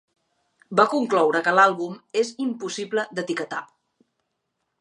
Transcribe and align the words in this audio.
Va 0.79 0.85
concloure 0.93 1.41
que 1.49 1.53
l'àlbum 1.59 1.99
és 2.23 2.33
"impossible 2.49 3.07
d'etiquetar". 3.19 3.63